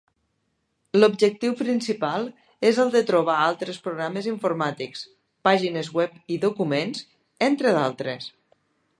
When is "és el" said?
2.69-2.89